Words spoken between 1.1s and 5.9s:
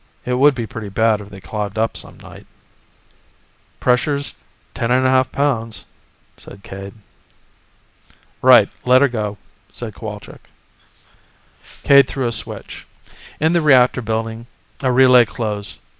if they clogged up some night." "Pressure's ten and a half pounds,"